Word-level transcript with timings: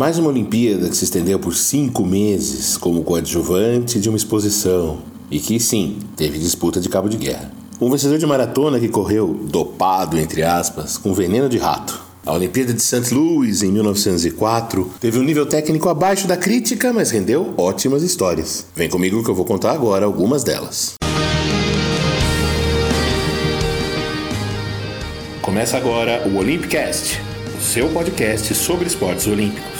Mais 0.00 0.16
uma 0.16 0.30
Olimpíada 0.30 0.88
que 0.88 0.96
se 0.96 1.04
estendeu 1.04 1.38
por 1.38 1.54
cinco 1.54 2.06
meses 2.06 2.78
como 2.78 3.04
coadjuvante 3.04 4.00
de 4.00 4.08
uma 4.08 4.16
exposição 4.16 5.02
e 5.30 5.38
que, 5.38 5.60
sim, 5.60 5.98
teve 6.16 6.38
disputa 6.38 6.80
de 6.80 6.88
cabo 6.88 7.06
de 7.06 7.18
guerra. 7.18 7.52
Um 7.78 7.90
vencedor 7.90 8.16
de 8.16 8.24
maratona 8.24 8.80
que 8.80 8.88
correu 8.88 9.38
dopado, 9.44 10.18
entre 10.18 10.42
aspas, 10.42 10.96
com 10.96 11.12
veneno 11.12 11.50
de 11.50 11.58
rato. 11.58 12.00
A 12.24 12.32
Olimpíada 12.32 12.72
de 12.72 12.80
St. 12.80 13.12
Louis, 13.12 13.62
em 13.62 13.70
1904, 13.70 14.90
teve 14.98 15.18
um 15.18 15.22
nível 15.22 15.44
técnico 15.44 15.90
abaixo 15.90 16.26
da 16.26 16.38
crítica, 16.38 16.94
mas 16.94 17.10
rendeu 17.10 17.52
ótimas 17.58 18.02
histórias. 18.02 18.64
Vem 18.74 18.88
comigo 18.88 19.22
que 19.22 19.28
eu 19.28 19.34
vou 19.34 19.44
contar 19.44 19.72
agora 19.72 20.06
algumas 20.06 20.42
delas. 20.42 20.94
Começa 25.42 25.76
agora 25.76 26.26
o 26.26 26.38
Olympicast, 26.38 27.20
o 27.54 27.62
seu 27.62 27.90
podcast 27.90 28.54
sobre 28.54 28.86
esportes 28.86 29.26
olímpicos. 29.26 29.79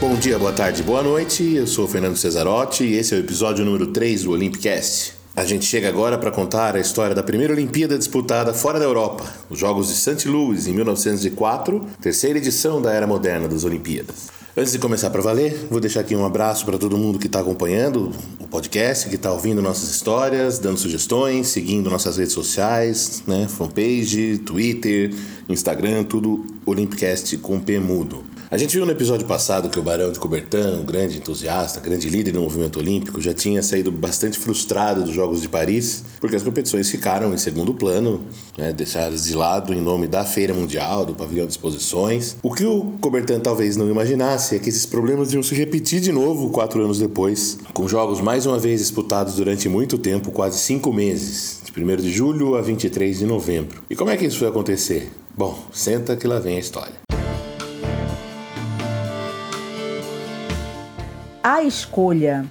Bom 0.00 0.14
dia, 0.14 0.38
boa 0.38 0.52
tarde, 0.52 0.80
boa 0.84 1.02
noite. 1.02 1.56
Eu 1.56 1.66
sou 1.66 1.84
o 1.84 1.88
Fernando 1.88 2.16
Cesarotti 2.16 2.84
e 2.84 2.94
esse 2.94 3.12
é 3.12 3.16
o 3.16 3.20
episódio 3.20 3.64
número 3.64 3.88
3 3.88 4.22
do 4.22 4.30
Olympicast. 4.30 5.14
A 5.34 5.44
gente 5.44 5.64
chega 5.64 5.88
agora 5.88 6.16
para 6.16 6.30
contar 6.30 6.76
a 6.76 6.78
história 6.78 7.16
da 7.16 7.22
primeira 7.22 7.52
Olimpíada 7.52 7.98
disputada 7.98 8.54
fora 8.54 8.78
da 8.78 8.84
Europa, 8.84 9.24
os 9.50 9.58
Jogos 9.58 9.88
de 9.88 9.94
St. 9.94 10.28
Louis 10.28 10.68
em 10.68 10.72
1904, 10.72 11.84
terceira 12.00 12.38
edição 12.38 12.80
da 12.80 12.92
era 12.92 13.08
moderna 13.08 13.48
das 13.48 13.64
Olimpíadas. 13.64 14.28
Antes 14.56 14.70
de 14.70 14.78
começar 14.78 15.10
para 15.10 15.20
valer, 15.20 15.66
vou 15.68 15.80
deixar 15.80 16.00
aqui 16.00 16.14
um 16.14 16.24
abraço 16.24 16.64
para 16.64 16.78
todo 16.78 16.96
mundo 16.96 17.18
que 17.18 17.26
está 17.26 17.40
acompanhando 17.40 18.12
o 18.38 18.46
podcast, 18.46 19.08
que 19.08 19.16
está 19.16 19.32
ouvindo 19.32 19.60
nossas 19.60 19.90
histórias, 19.90 20.60
dando 20.60 20.78
sugestões, 20.78 21.48
seguindo 21.48 21.90
nossas 21.90 22.18
redes 22.18 22.34
sociais, 22.34 23.24
né, 23.26 23.48
fanpage, 23.48 24.38
Twitter, 24.38 25.12
Instagram, 25.48 26.04
tudo 26.04 26.46
Olympicast 26.64 27.36
com 27.38 27.58
P 27.58 27.80
mudo. 27.80 28.37
A 28.50 28.56
gente 28.56 28.74
viu 28.74 28.86
no 28.86 28.92
episódio 28.92 29.26
passado 29.26 29.68
que 29.68 29.78
o 29.78 29.82
Barão 29.82 30.10
de 30.10 30.18
Coubertin, 30.18 30.80
um 30.80 30.82
grande 30.82 31.18
entusiasta, 31.18 31.80
grande 31.80 32.08
líder 32.08 32.32
do 32.32 32.40
movimento 32.40 32.78
olímpico, 32.78 33.20
já 33.20 33.34
tinha 33.34 33.62
saído 33.62 33.92
bastante 33.92 34.38
frustrado 34.38 35.02
dos 35.02 35.12
Jogos 35.12 35.42
de 35.42 35.50
Paris, 35.50 36.02
porque 36.18 36.34
as 36.34 36.42
competições 36.42 36.88
ficaram 36.88 37.34
em 37.34 37.36
segundo 37.36 37.74
plano, 37.74 38.22
né, 38.56 38.72
deixadas 38.72 39.24
de 39.24 39.34
lado 39.34 39.74
em 39.74 39.82
nome 39.82 40.06
da 40.06 40.24
Feira 40.24 40.54
Mundial, 40.54 41.04
do 41.04 41.14
pavilhão 41.14 41.44
de 41.44 41.52
exposições. 41.52 42.36
O 42.42 42.50
que 42.54 42.64
o 42.64 42.94
Coubertin 43.02 43.38
talvez 43.38 43.76
não 43.76 43.90
imaginasse 43.90 44.56
é 44.56 44.58
que 44.58 44.70
esses 44.70 44.86
problemas 44.86 45.30
iam 45.34 45.42
se 45.42 45.54
repetir 45.54 46.00
de 46.00 46.10
novo 46.10 46.48
quatro 46.48 46.82
anos 46.82 46.98
depois, 46.98 47.58
com 47.74 47.86
jogos 47.86 48.18
mais 48.18 48.46
uma 48.46 48.58
vez 48.58 48.80
disputados 48.80 49.34
durante 49.34 49.68
muito 49.68 49.98
tempo, 49.98 50.30
quase 50.30 50.58
cinco 50.58 50.90
meses, 50.90 51.60
de 51.62 51.84
1 51.84 51.96
de 51.96 52.10
julho 52.10 52.54
a 52.54 52.62
23 52.62 53.18
de 53.18 53.26
novembro. 53.26 53.82
E 53.90 53.94
como 53.94 54.10
é 54.10 54.16
que 54.16 54.24
isso 54.24 54.38
foi 54.38 54.48
acontecer? 54.48 55.10
Bom, 55.36 55.58
senta 55.70 56.16
que 56.16 56.26
lá 56.26 56.38
vem 56.38 56.56
a 56.56 56.60
história. 56.60 57.07
A 61.50 61.62
escolha. 61.62 62.44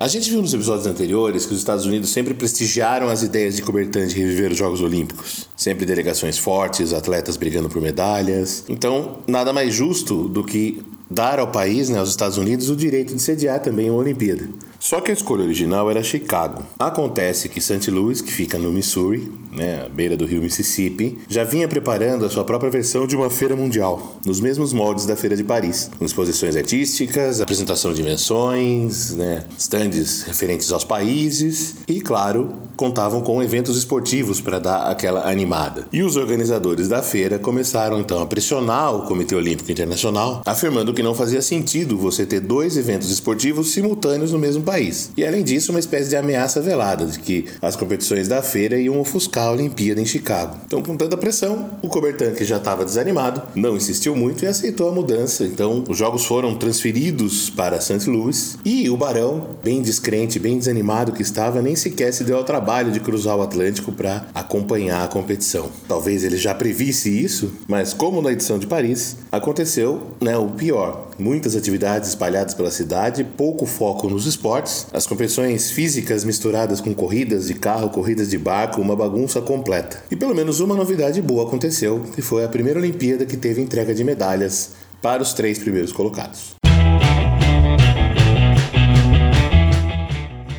A 0.00 0.08
gente 0.08 0.30
viu 0.30 0.40
nos 0.40 0.54
episódios 0.54 0.86
anteriores 0.86 1.44
que 1.44 1.52
os 1.52 1.58
Estados 1.58 1.84
Unidos 1.84 2.08
sempre 2.08 2.32
prestigiaram 2.32 3.10
as 3.10 3.22
ideias 3.22 3.54
de 3.54 3.60
Coubertin 3.60 4.06
de 4.06 4.14
reviver 4.14 4.50
os 4.50 4.56
Jogos 4.56 4.80
Olímpicos. 4.80 5.46
Sempre 5.54 5.84
delegações 5.84 6.38
fortes, 6.38 6.94
atletas 6.94 7.36
brigando 7.36 7.68
por 7.68 7.82
medalhas. 7.82 8.64
Então, 8.66 9.18
nada 9.26 9.52
mais 9.52 9.74
justo 9.74 10.26
do 10.26 10.42
que 10.42 10.82
dar 11.10 11.38
ao 11.38 11.48
país, 11.48 11.90
né, 11.90 11.98
aos 11.98 12.08
Estados 12.08 12.38
Unidos, 12.38 12.70
o 12.70 12.76
direito 12.76 13.14
de 13.14 13.20
sediar 13.20 13.60
também 13.60 13.90
uma 13.90 14.00
Olimpíada. 14.00 14.48
Só 14.78 15.02
que 15.02 15.10
a 15.10 15.14
escolha 15.14 15.44
original 15.44 15.90
era 15.90 16.02
Chicago. 16.02 16.64
Acontece 16.78 17.50
que 17.50 17.60
St. 17.60 17.90
Louis, 17.90 18.22
que 18.22 18.32
fica 18.32 18.58
no 18.58 18.72
Missouri, 18.72 19.30
né, 19.58 19.84
à 19.84 19.88
beira 19.88 20.16
do 20.16 20.24
rio 20.24 20.40
Mississippi, 20.40 21.18
já 21.28 21.44
vinha 21.44 21.68
preparando 21.68 22.24
a 22.24 22.30
sua 22.30 22.44
própria 22.44 22.70
versão 22.70 23.06
de 23.06 23.16
uma 23.16 23.28
feira 23.28 23.56
mundial, 23.56 24.18
nos 24.24 24.40
mesmos 24.40 24.72
moldes 24.72 25.04
da 25.04 25.16
Feira 25.16 25.36
de 25.36 25.44
Paris, 25.44 25.90
com 25.98 26.04
exposições 26.04 26.56
artísticas, 26.56 27.40
apresentação 27.40 27.92
de 27.92 28.00
invenções, 28.00 29.14
né, 29.14 29.44
stands 29.58 30.22
referentes 30.22 30.70
aos 30.72 30.84
países 30.84 31.74
e, 31.88 32.00
claro, 32.00 32.54
contavam 32.76 33.20
com 33.20 33.42
eventos 33.42 33.76
esportivos 33.76 34.40
para 34.40 34.60
dar 34.60 34.82
aquela 34.88 35.28
animada. 35.28 35.86
E 35.92 36.02
os 36.02 36.16
organizadores 36.16 36.88
da 36.88 37.02
feira 37.02 37.38
começaram 37.38 38.00
então 38.00 38.22
a 38.22 38.26
pressionar 38.26 38.94
o 38.94 39.02
Comitê 39.02 39.34
Olímpico 39.34 39.72
Internacional, 39.72 40.42
afirmando 40.46 40.94
que 40.94 41.02
não 41.02 41.14
fazia 41.14 41.42
sentido 41.42 41.98
você 41.98 42.24
ter 42.24 42.38
dois 42.38 42.76
eventos 42.76 43.10
esportivos 43.10 43.72
simultâneos 43.72 44.30
no 44.30 44.38
mesmo 44.38 44.62
país. 44.62 45.10
E 45.16 45.24
além 45.24 45.42
disso, 45.42 45.72
uma 45.72 45.80
espécie 45.80 46.08
de 46.08 46.16
ameaça 46.16 46.60
velada 46.60 47.04
de 47.06 47.18
que 47.18 47.46
as 47.60 47.74
competições 47.74 48.28
da 48.28 48.42
feira 48.42 48.78
iam 48.78 49.00
ofuscar 49.00 49.47
Olimpíada 49.50 50.00
em 50.00 50.06
Chicago. 50.06 50.56
Então, 50.66 50.82
com 50.82 50.96
tanta 50.96 51.16
pressão, 51.16 51.70
o 51.82 51.88
Coubertin, 51.88 52.32
que 52.32 52.44
já 52.44 52.56
estava 52.56 52.84
desanimado, 52.84 53.42
não 53.54 53.76
insistiu 53.76 54.14
muito 54.14 54.44
e 54.44 54.48
aceitou 54.48 54.88
a 54.88 54.92
mudança. 54.92 55.44
Então, 55.44 55.84
os 55.88 55.96
jogos 55.96 56.24
foram 56.24 56.54
transferidos 56.54 57.50
para 57.50 57.80
St. 57.80 58.08
Louis 58.08 58.58
e 58.64 58.88
o 58.90 58.96
Barão, 58.96 59.56
bem 59.62 59.82
descrente, 59.82 60.38
bem 60.38 60.58
desanimado 60.58 61.12
que 61.12 61.22
estava, 61.22 61.62
nem 61.62 61.76
sequer 61.76 62.12
se 62.12 62.24
deu 62.24 62.36
ao 62.36 62.44
trabalho 62.44 62.92
de 62.92 63.00
cruzar 63.00 63.36
o 63.36 63.42
Atlântico 63.42 63.92
para 63.92 64.26
acompanhar 64.34 65.04
a 65.04 65.08
competição. 65.08 65.68
Talvez 65.86 66.24
ele 66.24 66.36
já 66.36 66.54
previsse 66.54 67.08
isso, 67.08 67.52
mas 67.66 67.92
como 67.92 68.22
na 68.22 68.32
edição 68.32 68.58
de 68.58 68.66
Paris, 68.66 69.16
aconteceu 69.30 70.02
né, 70.20 70.36
o 70.36 70.48
pior. 70.48 71.07
Muitas 71.18 71.56
atividades 71.56 72.10
espalhadas 72.10 72.54
pela 72.54 72.70
cidade, 72.70 73.24
pouco 73.24 73.66
foco 73.66 74.08
nos 74.08 74.24
esportes, 74.24 74.86
as 74.92 75.04
competições 75.04 75.68
físicas 75.68 76.22
misturadas 76.22 76.80
com 76.80 76.94
corridas 76.94 77.48
de 77.48 77.54
carro, 77.54 77.90
corridas 77.90 78.30
de 78.30 78.38
barco, 78.38 78.80
uma 78.80 78.94
bagunça 78.94 79.42
completa. 79.42 80.00
E 80.12 80.14
pelo 80.14 80.32
menos 80.32 80.60
uma 80.60 80.76
novidade 80.76 81.20
boa 81.20 81.44
aconteceu, 81.44 82.04
que 82.14 82.22
foi 82.22 82.44
a 82.44 82.48
primeira 82.48 82.78
Olimpíada 82.78 83.26
que 83.26 83.36
teve 83.36 83.60
entrega 83.60 83.92
de 83.92 84.04
medalhas 84.04 84.70
para 85.02 85.20
os 85.20 85.32
três 85.32 85.58
primeiros 85.58 85.90
colocados. 85.90 86.54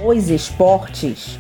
Os 0.06 0.30
esportes. 0.30 1.40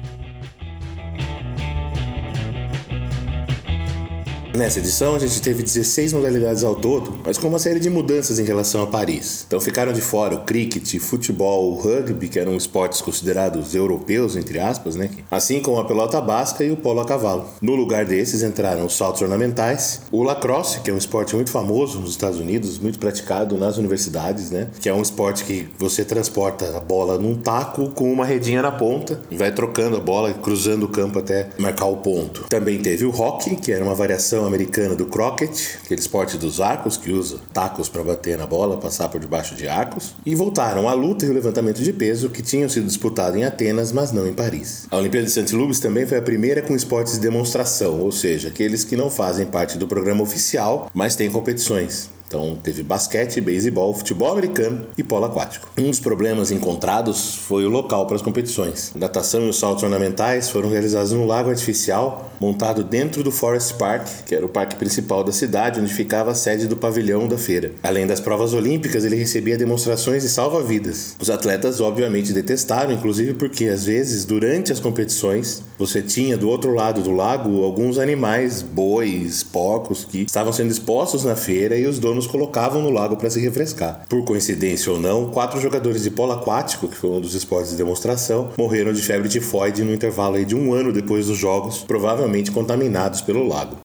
Nessa 4.59 4.79
edição 4.79 5.15
a 5.15 5.19
gente 5.19 5.41
teve 5.41 5.63
16 5.63 6.11
modalidades 6.11 6.65
ao 6.65 6.75
todo, 6.75 7.17
mas 7.25 7.37
com 7.37 7.47
uma 7.47 7.59
série 7.59 7.79
de 7.79 7.89
mudanças 7.89 8.39
em 8.39 8.43
relação 8.43 8.83
a 8.83 8.87
Paris. 8.87 9.45
Então 9.47 9.57
ficaram 9.57 9.93
de 9.93 10.01
fora 10.01 10.35
o 10.35 10.43
cricket, 10.43 10.99
futebol, 10.99 11.71
o 11.71 11.75
rugby, 11.75 12.27
que 12.27 12.37
eram 12.37 12.57
esportes 12.57 12.99
considerados 12.99 13.73
europeus, 13.73 14.35
entre 14.35 14.59
aspas, 14.59 14.97
né? 14.97 15.11
Assim 15.31 15.61
como 15.61 15.79
a 15.79 15.85
pelota 15.85 16.19
basca 16.19 16.61
e 16.61 16.71
o 16.71 16.75
polo 16.75 16.99
a 16.99 17.05
cavalo. 17.05 17.45
No 17.61 17.73
lugar 17.73 18.03
desses 18.03 18.43
entraram 18.43 18.85
os 18.85 18.97
saltos 18.97 19.21
ornamentais, 19.21 20.01
o 20.11 20.23
lacrosse, 20.23 20.81
que 20.81 20.91
é 20.91 20.93
um 20.93 20.97
esporte 20.97 21.33
muito 21.37 21.51
famoso 21.51 21.97
nos 21.97 22.09
Estados 22.09 22.37
Unidos, 22.37 22.79
muito 22.79 22.99
praticado 22.99 23.57
nas 23.57 23.77
universidades, 23.77 24.51
né? 24.51 24.67
Que 24.81 24.89
é 24.89 24.93
um 24.93 25.01
esporte 25.01 25.45
que 25.45 25.69
você 25.77 26.03
transporta 26.03 26.75
a 26.75 26.81
bola 26.81 27.17
num 27.17 27.35
taco 27.35 27.91
com 27.91 28.11
uma 28.11 28.25
redinha 28.25 28.61
na 28.61 28.73
ponta 28.73 29.21
e 29.31 29.37
vai 29.37 29.53
trocando 29.53 29.95
a 29.95 30.01
bola, 30.01 30.33
cruzando 30.33 30.83
o 30.83 30.89
campo 30.89 31.17
até 31.17 31.47
marcar 31.57 31.85
o 31.85 31.95
ponto. 31.95 32.43
Também 32.49 32.77
teve 32.77 33.05
o 33.05 33.09
hockey, 33.09 33.55
que 33.55 33.71
era 33.71 33.85
uma 33.85 33.95
variação 33.95 34.48
americana 34.49 34.95
do 34.95 35.05
croquet, 35.05 35.77
aquele 35.83 36.01
esporte 36.01 36.37
dos 36.37 36.59
arcos 36.59 36.97
que 36.97 37.11
usa 37.11 37.39
tacos 37.53 37.87
para 37.87 38.03
bater 38.03 38.37
na 38.37 38.45
bola, 38.45 38.77
passar 38.77 39.07
por 39.09 39.21
debaixo 39.21 39.55
de 39.55 39.67
arcos, 39.67 40.15
e 40.25 40.35
voltaram 40.35 40.89
a 40.89 40.93
luta 40.93 41.25
e 41.25 41.29
o 41.29 41.33
levantamento 41.33 41.81
de 41.81 41.93
peso 41.93 42.29
que 42.29 42.41
tinham 42.41 42.67
sido 42.67 42.85
disputados 42.87 43.39
em 43.39 43.45
Atenas, 43.45 43.91
mas 43.91 44.11
não 44.11 44.27
em 44.27 44.33
Paris. 44.33 44.87
A 44.91 44.97
Olimpíada 44.97 45.27
de. 45.27 45.55
Louis 45.55 45.79
também 45.79 46.05
foi 46.05 46.17
a 46.17 46.21
primeira 46.21 46.61
com 46.61 46.75
esportes 46.75 47.13
de 47.13 47.19
demonstração, 47.19 47.99
ou 48.01 48.11
seja, 48.11 48.49
aqueles 48.49 48.83
que 48.83 48.95
não 48.95 49.09
fazem 49.09 49.45
parte 49.45 49.77
do 49.77 49.87
programa 49.87 50.23
oficial, 50.23 50.89
mas 50.93 51.15
têm 51.15 51.29
competições. 51.29 52.09
Então 52.29 52.55
teve 52.61 52.83
basquete, 52.83 53.41
beisebol, 53.41 53.91
futebol 53.91 54.31
americano 54.31 54.85
e 54.95 55.03
polo 55.03 55.25
aquático. 55.25 55.67
Um 55.75 55.89
dos 55.89 55.99
problemas 55.99 56.51
encontrados 56.51 57.33
foi 57.35 57.65
o 57.65 57.69
local 57.69 58.05
para 58.05 58.15
as 58.15 58.21
competições. 58.21 58.91
A 58.95 58.99
natação 58.99 59.47
e 59.47 59.49
os 59.49 59.57
saltos 59.57 59.83
ornamentais 59.83 60.47
foram 60.47 60.69
realizados 60.69 61.11
num 61.11 61.25
lago 61.25 61.49
artificial 61.49 62.31
montado 62.39 62.83
dentro 62.83 63.23
do 63.23 63.31
Forest 63.31 63.73
Park, 63.73 64.07
que 64.25 64.35
era 64.35 64.45
o 64.45 64.49
parque 64.49 64.75
principal 64.75 65.23
da 65.23 65.31
cidade, 65.31 65.81
onde 65.81 65.93
ficava 65.93 66.31
a 66.31 66.35
sede 66.35 66.67
do 66.67 66.77
pavilhão 66.77 67.27
da 67.27 67.37
feira. 67.37 67.71
Além 67.83 68.07
das 68.07 68.19
provas 68.19 68.53
olímpicas, 68.53 69.03
ele 69.03 69.15
recebia 69.15 69.57
demonstrações 69.57 70.23
de 70.23 70.29
salva-vidas. 70.29 71.17
Os 71.19 71.29
atletas 71.29 71.81
obviamente 71.81 72.31
detestaram, 72.31 72.93
inclusive 72.93 73.33
porque 73.33 73.65
às 73.65 73.85
vezes 73.85 74.23
durante 74.23 74.71
as 74.71 74.79
competições 74.79 75.63
você 75.77 76.01
tinha 76.01 76.37
do 76.37 76.47
outro 76.47 76.73
lado 76.73 77.01
do 77.01 77.11
lago 77.11 77.63
alguns 77.63 77.97
animais, 77.97 78.61
bois, 78.61 79.43
porcos 79.43 80.05
que 80.05 80.19
estavam 80.21 80.53
sendo 80.53 80.71
expostos 80.71 81.23
na 81.23 81.35
feira 81.35 81.77
e 81.77 81.85
os 81.85 81.99
donos 81.99 82.18
colocavam 82.27 82.81
no 82.81 82.89
lago 82.89 83.15
para 83.17 83.29
se 83.29 83.39
refrescar. 83.39 84.05
Por 84.07 84.23
coincidência 84.23 84.91
ou 84.91 84.99
não, 84.99 85.29
quatro 85.29 85.59
jogadores 85.59 86.03
de 86.03 86.11
polo 86.11 86.33
aquático, 86.33 86.87
que 86.87 86.95
foi 86.95 87.09
um 87.09 87.21
dos 87.21 87.35
esportes 87.35 87.71
de 87.71 87.77
demonstração, 87.77 88.49
morreram 88.57 88.93
de 88.93 89.01
febre 89.01 89.29
tifoide 89.29 89.83
no 89.83 89.93
intervalo 89.93 90.43
de 90.45 90.55
um 90.55 90.73
ano 90.73 90.93
depois 90.93 91.27
dos 91.27 91.37
jogos, 91.37 91.79
provavelmente 91.79 92.51
contaminados 92.51 93.21
pelo 93.21 93.47
lago. 93.47 93.77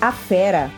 A 0.00 0.12
fera 0.12 0.70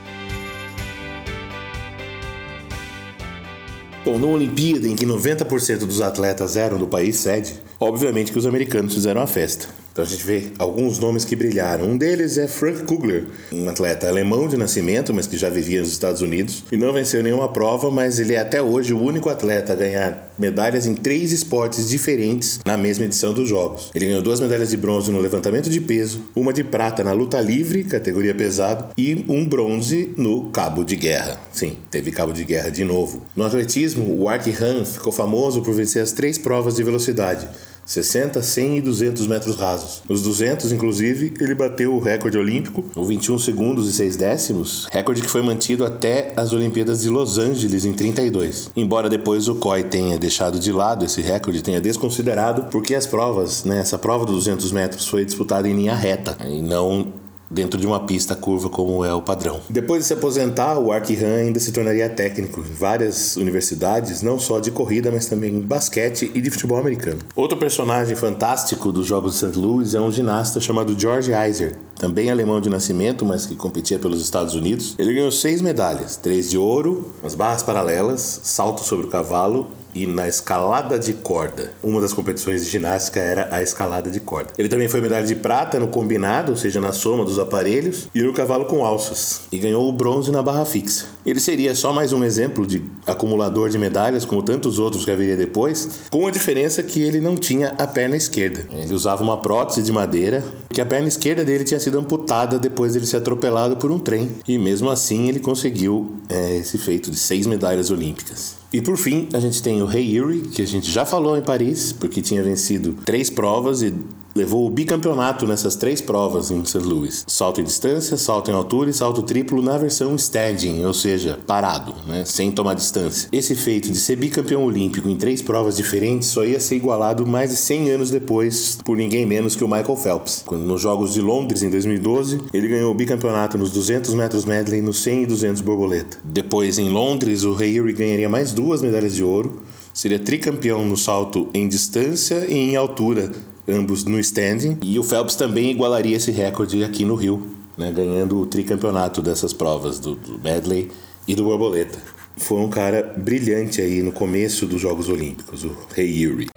Bom, 4.06 4.19
numa 4.19 4.34
Olimpíada 4.34 4.87
em 4.87 4.94
que 4.94 5.05
90% 5.05 5.78
dos 5.78 6.00
atletas 6.00 6.56
eram 6.56 6.78
do 6.78 6.87
país 6.87 7.17
sede, 7.17 7.61
obviamente 7.81 8.31
que 8.31 8.38
os 8.38 8.46
americanos 8.46 8.94
fizeram 8.94 9.20
a 9.20 9.26
festa. 9.26 9.67
Então 9.96 10.04
a 10.04 10.08
gente 10.08 10.26
vê 10.26 10.48
alguns 10.58 10.98
nomes 10.98 11.25
que 11.25 11.34
brilharam. 11.34 11.87
Um 11.87 11.96
deles 11.96 12.37
é 12.37 12.46
Frank 12.46 12.82
Kugler, 12.82 13.25
um 13.50 13.66
atleta 13.66 14.06
alemão 14.06 14.46
de 14.46 14.54
nascimento, 14.54 15.14
mas 15.14 15.26
que 15.26 15.38
já 15.38 15.48
vivia 15.48 15.81
nos 15.81 15.88
Estados 15.88 16.20
Unidos 16.20 16.64
e 16.70 16.76
não 16.76 16.93
venceu 16.93 17.22
nenhuma 17.22 17.48
prova, 17.48 17.90
mas 17.90 18.20
ele 18.20 18.34
é 18.34 18.38
até 18.38 18.60
hoje 18.60 18.93
o 18.93 19.02
único 19.02 19.31
atleta 19.31 19.72
a 19.72 19.76
ganhar 19.76 20.34
medalhas 20.38 20.87
em 20.87 20.94
três 20.94 21.32
esportes 21.32 21.88
diferentes 21.88 22.60
na 22.62 22.76
mesma 22.76 23.06
edição 23.06 23.32
dos 23.32 23.48
Jogos. 23.48 23.90
Ele 23.94 24.04
ganhou 24.04 24.20
duas 24.20 24.38
medalhas 24.38 24.69
de 24.69 24.76
bronze 24.76 25.10
no 25.10 25.19
levantamento 25.19 25.70
de 25.70 25.81
peso, 25.81 26.20
uma 26.37 26.52
de 26.52 26.62
prata 26.62 27.02
na 27.02 27.12
luta 27.12 27.40
livre, 27.40 27.82
categoria 27.82 28.34
pesado, 28.34 28.92
e 28.99 29.25
um 29.26 29.49
bronze 29.49 30.12
no 30.19 30.50
cabo 30.50 30.84
de 30.84 30.94
guerra. 30.94 31.40
Sim, 31.50 31.75
teve 31.90 32.10
cabo 32.10 32.34
de 32.34 32.44
guerra 32.44 32.69
de 32.69 32.84
novo. 32.84 33.22
No 33.34 33.44
atletismo, 33.44 34.14
o 34.20 34.28
Ark 34.28 34.46
Han 34.60 34.84
ficou 34.84 35.10
famoso 35.10 35.62
por 35.62 35.72
vencer 35.72 36.02
as 36.02 36.12
três 36.12 36.37
provas 36.37 36.75
de 36.75 36.82
velocidade 36.82 37.49
60, 37.87 38.43
100 38.43 38.79
e 38.79 38.81
200 38.81 39.27
metros 39.29 39.56
rasos. 39.56 40.03
Nos 40.09 40.23
200, 40.23 40.73
inclusive, 40.73 41.33
ele 41.41 41.55
bateu 41.55 41.94
o 41.94 42.00
recorde 42.00 42.37
olímpico, 42.37 42.85
o 42.97 43.05
21 43.05 43.38
segundos 43.38 43.88
e 43.88 43.93
6 43.93 44.17
décimos, 44.17 44.88
recorde 44.91 45.23
que 45.23 45.29
foi 45.29 45.41
mantido 45.41 45.85
até 45.85 46.33
as 46.37 46.53
Olimpíadas 46.53 47.03
de 47.03 47.09
Los 47.09 47.38
Angeles 47.38 47.85
em 47.85 47.93
32. 47.93 48.71
Embora 48.77 49.09
depois 49.09 49.49
o 49.49 49.55
COI 49.55 49.85
tenha 49.85 50.19
deixado 50.19 50.59
de 50.59 50.73
lado 50.73 51.05
esse 51.05 51.23
recorde, 51.23 51.62
tenha 51.62 51.81
desconsiderado, 51.81 52.65
porque 52.65 52.94
as 52.94 53.06
provas, 53.06 53.65
né, 53.65 53.79
essa 53.79 53.97
prova 53.97 54.27
dos 54.27 54.44
200 54.47 54.73
metros 54.73 55.06
foi 55.06 55.25
disputada 55.25 55.69
em 55.69 55.75
linha 55.75 55.94
reta 55.94 56.37
e 56.44 56.61
não 56.61 57.06
dentro 57.50 57.81
de 57.81 57.87
uma 57.87 58.00
pista 58.00 58.34
curva 58.34 58.69
como 58.69 59.04
é 59.04 59.12
o 59.14 59.22
padrão. 59.22 59.60
Depois 59.69 60.02
de 60.02 60.08
se 60.08 60.14
aposentar, 60.14 60.78
o 60.78 60.93
Ark 60.93 61.16
Han 61.22 61.37
ainda 61.37 61.60
se 61.60 61.72
tornaria 61.72 62.08
técnico 62.08 62.60
em 62.60 62.75
várias 62.75 63.37
universidades, 63.37 64.22
não 64.22 64.38
só 64.38 64.60
de 64.60 64.70
corrida, 64.70 65.10
mas 65.10 65.26
também 65.26 65.60
de 65.60 65.66
basquete 65.66 66.31
e 66.34 66.40
de 66.40 66.50
futebol 66.50 66.78
americano. 66.78 67.19
Outro 67.34 67.56
personagem 67.56 68.16
fantástico 68.16 68.93
dos 68.93 69.06
Jogos 69.06 69.34
de 69.34 69.46
St. 69.46 69.58
Louis 69.58 69.94
é 69.94 70.00
um 70.00 70.10
ginasta 70.10 70.60
chamado 70.60 70.98
George 70.98 71.32
Iser, 71.32 71.76
também 71.98 72.31
alemão 72.31 72.60
de 72.60 72.69
nascimento, 72.69 73.25
mas 73.25 73.46
que 73.46 73.54
competia 73.54 73.99
pelos 73.99 74.20
Estados 74.20 74.54
Unidos. 74.54 74.94
Ele 74.99 75.14
ganhou 75.14 75.32
seis 75.32 75.60
medalhas, 75.60 76.16
três 76.16 76.50
de 76.50 76.58
ouro, 76.58 77.12
as 77.22 77.34
barras 77.34 77.62
paralelas, 77.62 78.40
salto 78.42 78.82
sobre 78.82 79.06
o 79.06 79.10
cavalo 79.10 79.66
e 79.96 80.06
na 80.06 80.28
escalada 80.28 80.98
de 80.98 81.14
corda. 81.14 81.72
Uma 81.82 82.02
das 82.02 82.12
competições 82.12 82.62
de 82.62 82.70
ginástica 82.70 83.19
era 83.19 83.48
a 83.50 83.62
escalada 83.62 84.10
de 84.10 84.20
corda. 84.20 84.50
Ele 84.58 84.69
também 84.69 84.88
foi 84.88 85.00
medalha 85.00 85.26
de 85.26 85.34
prata 85.34 85.81
no 85.81 85.88
combinado, 85.88 86.52
ou 86.52 86.56
seja, 86.56 86.81
na 86.82 86.93
soma 86.93 87.25
dos 87.25 87.38
aparelhos, 87.38 88.08
e 88.14 88.22
no 88.22 88.34
cavalo 88.34 88.66
com 88.66 88.84
alças, 88.84 89.43
e 89.50 89.56
ganhou 89.56 89.88
o 89.88 89.93
bronze 89.93 90.31
na 90.31 90.43
barra 90.43 90.66
fixa. 90.66 91.06
Ele 91.25 91.40
seria 91.40 91.75
só 91.75 91.94
mais 91.94 92.12
um 92.12 92.22
exemplo 92.22 92.66
de 92.66 92.84
acumulador 93.06 93.70
de 93.70 93.78
medalhas, 93.78 94.26
como 94.26 94.43
tantos 94.43 94.78
outros 94.78 95.04
que 95.04 95.10
haveria 95.10 95.37
depois, 95.37 96.00
com 96.10 96.26
a 96.26 96.31
diferença 96.31 96.82
que 96.82 97.00
ele 97.00 97.20
não 97.20 97.34
tinha 97.34 97.75
a 97.78 97.87
perna 97.87 98.16
esquerda. 98.16 98.66
Ele 98.70 98.92
usava 98.92 99.22
uma 99.22 99.40
prótese 99.40 99.82
de 99.82 99.92
madeira, 99.92 100.44
que 100.69 100.81
a 100.81 100.87
perna 100.87 101.08
esquerda 101.08 101.42
dele 101.42 101.64
tinha 101.64 101.81
sido 101.81 101.99
amputada 101.99 102.58
depois 102.58 102.92
dele 102.92 103.06
ser 103.06 103.16
atropelado 103.16 103.76
por 103.76 103.90
um 103.90 103.99
trem, 103.99 104.31
e 104.46 104.58
mesmo 104.58 104.90
assim 104.90 105.28
ele 105.28 105.40
conseguiu 105.40 106.16
é, 106.28 106.56
esse 106.56 106.76
feito 106.76 107.10
de 107.10 107.16
seis 107.16 107.46
medalhas 107.46 107.90
olímpicas. 107.90 108.56
E 108.72 108.80
por 108.80 108.96
fim, 108.96 109.28
a 109.32 109.40
gente 109.40 109.62
tem 109.62 109.80
o 109.80 109.86
Rei 109.86 110.16
Yuri, 110.16 110.40
que 110.40 110.60
a 110.60 110.66
gente 110.66 110.90
já 110.90 111.04
falou 111.06 111.36
em 111.36 111.42
Paris, 111.42 111.92
porque 111.92 112.20
tinha 112.20 112.42
vencido 112.42 112.96
três 113.04 113.30
provas 113.30 113.82
e 113.82 113.94
levou 114.37 114.67
o 114.67 114.71
bicampeonato 114.71 115.47
nessas 115.47 115.75
três 115.75 116.00
provas 116.00 116.50
em 116.50 116.65
St. 116.65 116.79
Louis: 116.79 117.25
salto 117.27 117.61
em 117.61 117.65
distância, 117.65 118.17
salto 118.17 118.50
em 118.50 118.55
altura 118.55 118.91
e 118.91 118.93
salto 118.93 119.23
triplo 119.23 119.62
na 119.62 119.79
versão 119.79 120.15
standing, 120.15 120.85
ou 120.85 120.93
seja, 120.93 121.38
parado, 121.47 121.94
né, 122.06 122.25
sem 122.25 122.53
tomar 122.53 122.75
distância. 122.75 123.29
Esse 123.33 123.55
feito 123.55 123.91
de 123.91 123.99
ser 123.99 124.17
bicampeão 124.17 124.62
olímpico 124.62 125.09
em 125.09 125.17
três 125.17 125.41
provas 125.41 125.77
diferentes 125.77 126.29
só 126.29 126.44
ia 126.44 126.61
ser 126.61 126.77
igualado 126.77 127.27
mais 127.27 127.50
de 127.50 127.56
100 127.56 127.91
anos 127.91 128.11
depois 128.11 128.79
por 128.85 128.97
ninguém 128.97 129.25
menos 129.25 129.56
que 129.56 129.65
o 129.65 129.69
Michael 129.69 129.97
Phelps. 129.97 130.43
Quando 130.44 130.62
nos 130.62 130.81
Jogos 130.81 131.15
de 131.15 131.21
Londres 131.21 131.62
em 131.62 131.71
2012, 131.71 132.41
ele 132.53 132.69
ganhou 132.69 132.91
o 132.91 132.94
bicampeonato 132.94 133.56
nos 133.56 133.71
200 133.71 134.12
metros 134.15 134.44
medley, 134.44 134.83
nos 134.83 134.99
100 134.99 135.23
e 135.23 135.27
200 135.27 135.62
borboleta. 135.62 136.19
Depois 136.23 136.79
em 136.79 136.91
Londres, 136.91 137.44
o 137.44 137.56
Hayuri 137.56 137.93
ganharia 137.93 138.29
mais 138.29 138.53
duas 138.53 138.83
medalhas 138.83 139.15
de 139.15 139.25
ouro. 139.25 139.62
Seria 139.94 140.19
tricampeão 140.19 140.85
no 140.85 140.97
salto 140.97 141.49
em 141.55 141.67
distância 141.67 142.47
e 142.47 142.55
em 142.55 142.77
altura 142.77 143.33
ambos 143.68 144.04
no 144.04 144.18
standing. 144.20 144.78
E 144.82 144.98
o 144.98 145.02
Phelps 145.02 145.36
também 145.36 145.70
igualaria 145.70 146.16
esse 146.16 146.30
recorde 146.30 146.84
aqui 146.84 147.04
no 147.04 147.14
Rio, 147.14 147.56
né, 147.76 147.90
ganhando 147.92 148.40
o 148.40 148.46
tricampeonato 148.46 149.20
dessas 149.20 149.52
provas 149.52 149.98
do, 149.98 150.14
do 150.14 150.38
medley 150.38 150.90
e 151.26 151.34
do 151.34 151.44
borboleta. 151.44 151.98
Foi 152.36 152.58
um 152.58 152.68
cara 152.68 153.14
brilhante 153.16 153.80
aí 153.80 154.02
no 154.02 154.12
começo 154.12 154.66
dos 154.66 154.80
Jogos 154.80 155.08
Olímpicos, 155.08 155.64
o 155.64 155.74
Rei 155.94 156.22
Yuri. 156.22 156.48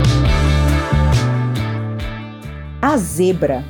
A 2.82 2.98
zebra. 2.98 3.64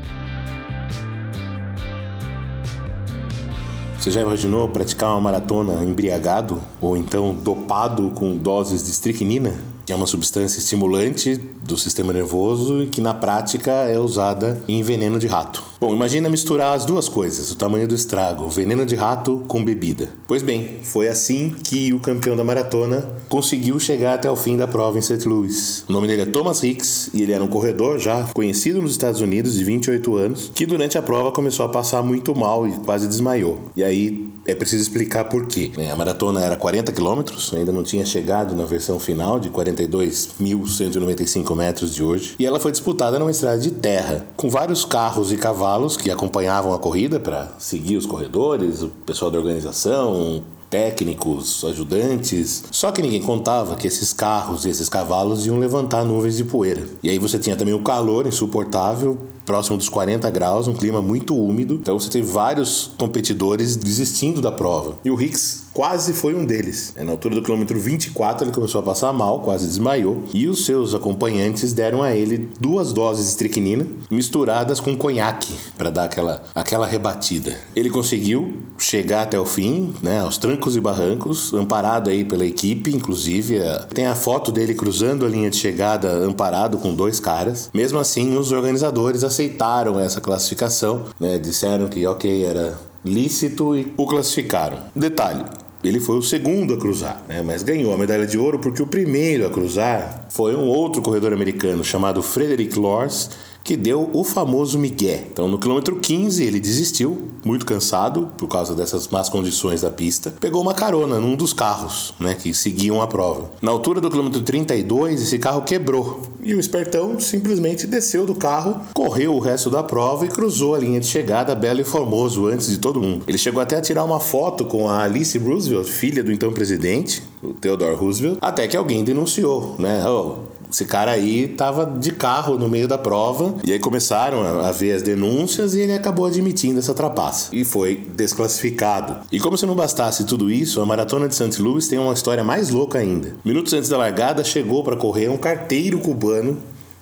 Você 4.00 4.12
já 4.12 4.22
imaginou 4.22 4.70
praticar 4.70 5.12
uma 5.12 5.22
maratona 5.22 5.84
embriagado 5.84 6.62
ou 6.80 6.96
então 6.96 7.36
dopado 7.36 8.10
com 8.12 8.38
doses 8.38 8.84
de 8.84 8.92
estricnina? 8.92 9.54
É 9.92 9.96
uma 9.96 10.06
substância 10.06 10.60
estimulante 10.60 11.36
do 11.64 11.78
sistema 11.78 12.14
nervoso 12.14 12.84
e 12.84 12.88
que 12.88 13.02
na 13.02 13.14
prática 13.14 13.72
é 13.72 14.00
usada 14.00 14.62
em 14.68 14.82
veneno 14.82 15.20
de 15.20 15.28
rato. 15.28 15.64
Bom, 15.80 15.94
imagina 15.94 16.30
misturar 16.30 16.76
as 16.76 16.86
duas 16.86 17.08
coisas, 17.08 17.52
o 17.52 17.56
tamanho 17.56 17.88
do 17.88 17.96
estrago, 17.96 18.50
veneno 18.50 18.86
de 18.86 18.96
rato 18.96 19.44
com 19.48 19.64
bebida. 19.64 20.10
Pois 20.28 20.44
bem, 20.44 20.80
foi 20.84 21.08
assim 21.08 21.56
que 21.64 21.94
o 21.94 22.00
campeão 22.00 22.36
da 22.36 22.44
maratona 22.44 23.10
conseguiu 23.30 23.80
chegar 23.80 24.16
até 24.16 24.30
o 24.30 24.36
fim 24.36 24.58
da 24.58 24.68
prova 24.68 24.98
em 24.98 25.02
St. 25.02 25.28
Louis. 25.28 25.86
O 25.88 25.94
nome 25.94 26.08
dele 26.08 26.24
é 26.24 26.26
Thomas 26.26 26.64
Hicks 26.64 27.10
e 27.14 27.22
ele 27.22 27.32
era 27.32 27.44
um 27.44 27.48
corredor 27.48 27.98
já 27.98 28.24
conhecido 28.34 28.82
nos 28.82 28.92
Estados 28.92 29.22
Unidos 29.22 29.54
de 29.54 29.64
28 29.64 30.16
anos, 30.18 30.52
que 30.54 30.66
durante 30.66 30.98
a 30.98 31.02
prova 31.02 31.32
começou 31.32 31.66
a 31.66 31.70
passar 31.70 32.04
muito 32.04 32.36
mal 32.36 32.68
e 32.68 32.72
quase 32.80 33.08
desmaiou. 33.08 33.60
E 33.76 33.84
aí 33.84 34.30
é 34.50 34.56
preciso 34.56 34.84
explicar 34.84 35.26
por 35.26 35.48
quê. 35.48 35.72
A 35.92 35.96
maratona 35.96 36.42
era 36.42 36.56
40 36.56 36.92
quilômetros, 36.92 37.52
ainda 37.54 37.72
não 37.72 37.84
tinha 37.84 38.06
chegado 38.06 38.56
na 38.56 38.66
versão 38.66 39.00
final 39.00 39.40
de 39.40 39.50
42.195 39.50 41.56
metros 41.56 41.94
de 41.94 42.04
hoje, 42.04 42.36
e 42.40 42.46
ela 42.46 42.60
foi 42.60 42.72
disputada 42.72 43.20
numa 43.20 43.32
estrada 43.32 43.60
de 43.60 43.72
terra, 43.72 44.26
com 44.36 44.50
vários 44.50 44.84
carros 44.86 45.32
e 45.32 45.38
cavalos 45.38 45.96
que 45.96 46.12
acompanhavam 46.12 46.74
a 46.74 46.80
corrida 46.80 47.20
para 47.20 47.54
seguir 47.58 47.98
os 47.98 48.06
corredores, 48.06 48.82
o 48.82 48.90
pessoal 48.90 49.32
da 49.32 49.38
organização, 49.38 50.44
técnicos, 50.70 51.66
ajudantes. 51.66 52.64
Só 52.72 52.92
que 52.92 53.02
ninguém 53.02 53.22
contava 53.22 53.76
que 53.76 53.88
esses 53.88 54.14
carros 54.14 54.66
e 54.66 54.70
esses 54.70 54.88
cavalos 54.88 55.46
iam 55.46 55.58
levantar 55.58 56.06
nuvens 56.06 56.38
de 56.38 56.44
poeira. 56.44 56.84
E 57.02 57.10
aí 57.10 57.18
você 57.18 57.40
tinha 57.40 57.56
também 57.56 57.74
o 57.74 57.82
calor 57.82 58.28
insuportável 58.28 59.18
próximo 59.50 59.78
dos 59.78 59.90
40 59.90 60.30
graus, 60.30 60.68
um 60.68 60.76
clima 60.76 61.02
muito 61.02 61.36
úmido. 61.36 61.74
Então 61.74 62.00
você 62.00 62.08
tem 62.08 62.22
vários 62.22 62.92
competidores 63.00 63.76
desistindo 63.76 64.42
da 64.42 64.52
prova. 64.52 65.00
E 65.04 65.10
o 65.10 65.20
Hicks 65.20 65.70
quase 65.74 66.14
foi 66.14 66.36
um 66.36 66.46
deles. 66.46 66.94
É, 66.96 67.04
na 67.04 67.14
altura 67.14 67.34
do 67.34 67.42
quilômetro 67.42 67.80
24 67.80 68.46
ele 68.46 68.54
começou 68.54 68.80
a 68.82 68.84
passar 68.84 69.12
mal, 69.12 69.40
quase 69.40 69.66
desmaiou, 69.66 70.24
e 70.34 70.48
os 70.48 70.66
seus 70.66 70.94
acompanhantes 70.94 71.74
deram 71.74 72.04
a 72.04 72.14
ele 72.14 72.50
duas 72.60 72.94
doses 72.94 73.26
de 73.26 73.32
estricnina 73.32 73.88
misturadas 74.12 74.80
com 74.80 74.96
conhaque 74.96 75.56
para 75.78 75.90
dar 75.90 76.04
aquela, 76.04 76.44
aquela 76.54 76.86
rebatida. 76.86 77.58
Ele 77.76 77.90
conseguiu 77.90 78.54
chegar 78.78 79.24
até 79.24 79.40
o 79.40 79.46
fim, 79.46 79.94
né, 80.02 80.20
aos 80.20 80.38
trancos 80.38 80.76
e 80.76 80.82
barrancos, 80.82 81.54
amparado 81.54 82.10
aí 82.10 82.24
pela 82.24 82.46
equipe, 82.46 82.96
inclusive. 82.96 83.58
É, 83.58 83.80
tem 83.94 84.06
a 84.06 84.16
foto 84.16 84.52
dele 84.52 84.76
cruzando 84.76 85.26
a 85.26 85.30
linha 85.30 85.50
de 85.50 85.58
chegada 85.58 86.12
amparado 86.12 86.78
com 86.78 86.94
dois 86.94 87.20
caras. 87.20 87.70
Mesmo 87.74 87.98
assim, 87.98 88.38
os 88.38 88.52
organizadores 88.52 89.24
aceitaram 89.40 89.98
essa 89.98 90.20
classificação, 90.20 91.06
né, 91.18 91.38
disseram 91.40 91.88
que 91.88 92.06
ok, 92.06 92.44
era 92.44 92.78
lícito 93.06 93.76
e 93.76 93.94
o 93.96 94.06
classificaram. 94.06 94.80
Detalhe: 94.94 95.46
ele 95.82 96.02
foi 96.02 96.18
o 96.18 96.22
segundo 96.22 96.74
a 96.74 96.78
cruzar, 96.78 97.24
né? 97.28 97.42
mas 97.42 97.64
ganhou 97.64 97.94
a 97.94 97.98
medalha 97.98 98.28
de 98.28 98.38
ouro 98.38 98.60
porque 98.60 98.84
o 98.84 98.88
primeiro 98.88 99.48
a 99.48 99.50
cruzar 99.50 100.26
foi 100.30 100.54
um 100.56 100.68
outro 100.68 101.02
corredor 101.02 101.32
americano 101.32 101.84
chamado 101.86 102.22
Frederick 102.22 102.78
Lors, 102.78 103.30
que 103.64 103.78
deu 103.78 104.10
o 104.14 104.24
famoso 104.24 104.78
migué. 104.80 105.28
Então, 105.32 105.48
no 105.48 105.60
quilômetro 105.60 105.98
15, 105.98 106.44
ele 106.44 106.60
desistiu, 106.60 107.30
muito 107.44 107.66
cansado 107.66 108.30
por 108.38 108.48
causa 108.48 108.76
dessas 108.76 109.08
más 109.08 109.30
condições 109.30 109.82
da 109.82 109.90
pista, 109.90 110.34
pegou 110.40 110.62
uma 110.62 110.74
carona 110.74 111.20
num 111.20 111.36
dos 111.36 111.54
carros 111.54 112.14
né, 112.20 112.36
que 112.36 112.54
seguiam 112.54 113.02
a 113.02 113.08
prova. 113.08 113.52
Na 113.62 113.72
altura 113.72 114.02
do 114.02 114.10
quilômetro 114.10 114.42
32, 114.42 115.22
esse 115.22 115.40
carro 115.40 115.62
quebrou 115.62 116.22
e 116.42 116.54
o 116.54 116.60
espertão 116.60 117.20
simplesmente 117.20 117.86
desceu 117.86 118.26
do 118.26 118.36
carro, 118.36 118.82
correu 118.94 119.36
o 119.36 119.40
resto 119.40 119.70
da 119.70 119.84
prova 119.84 120.26
e 120.26 120.30
cruzou 120.30 120.76
a 120.76 120.80
linha 120.80 121.00
de 121.00 121.08
chegada 121.08 121.56
belo 121.56 121.82
e 121.82 121.84
formoso 121.84 122.48
antes 122.48 122.70
de 122.70 122.78
todo 122.78 123.02
mundo. 123.02 123.24
Ele 123.28 123.38
chegou 123.38 123.62
até 123.62 123.78
a 123.78 123.82
tirar 123.82 124.04
uma 124.04 124.20
foto 124.20 124.66
com 124.66 124.90
a 124.90 125.04
Alice 125.04 125.38
Roosevelt, 125.38 125.88
filha 125.88 126.24
do 126.24 126.32
então 126.32 126.52
presidente, 126.52 127.24
o 127.42 127.54
Theodore 127.54 127.96
Roosevelt, 127.96 128.38
até 128.42 128.68
que 128.68 128.78
alguém 128.78 129.04
denunciou, 129.04 129.76
né? 129.78 130.04
Oh, 130.08 130.59
esse 130.70 130.86
cara 130.86 131.12
aí 131.12 131.48
tava 131.48 131.86
de 131.86 132.12
carro 132.12 132.58
no 132.58 132.70
meio 132.70 132.88
da 132.88 132.98
prova 132.98 133.56
e 133.66 133.72
aí 133.72 133.80
começaram 133.80 134.42
a, 134.62 134.72
ver 134.72 134.94
as 134.94 135.02
denúncias 135.02 135.74
e 135.74 135.82
ele 135.82 135.94
acabou 135.94 136.26
admitindo 136.26 136.80
essa 136.80 136.94
trapaça 136.94 137.50
e 137.52 137.66
foi 137.66 137.96
desclassificado. 138.16 139.18
E 139.32 139.40
como 139.40 139.58
se 139.58 139.66
não 139.66 139.76
bastasse 139.76 140.26
tudo 140.26 140.52
isso, 140.52 140.80
a 140.82 140.86
maratona 140.86 141.28
de 141.28 141.36
St. 141.36 141.62
Louis 141.62 141.88
tem 141.88 141.98
uma 141.98 142.14
história 142.14 142.44
mais 142.44 142.70
louca 142.70 143.00
ainda. 143.00 143.36
Minutos 143.44 143.74
antes 143.74 143.90
da 143.90 143.98
largada, 143.98 144.44
chegou 144.44 144.84
para 144.84 144.96
correr 144.96 145.30
um 145.30 145.38
carteiro 145.38 146.00
cubano 146.00 146.58